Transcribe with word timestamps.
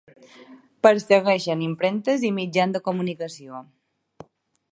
Persegueixen 0.87 1.61
impremtes 1.65 2.25
i 2.29 2.33
mitjans 2.39 2.77
de 2.77 2.83
comunicació. 2.89 3.63